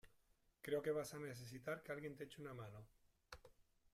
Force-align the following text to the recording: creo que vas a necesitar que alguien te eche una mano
creo 0.65 0.81
que 0.83 0.95
vas 0.99 1.11
a 1.13 1.19
necesitar 1.29 1.77
que 1.83 1.91
alguien 1.91 2.15
te 2.15 2.23
eche 2.23 2.41
una 2.41 2.55
mano 2.55 2.81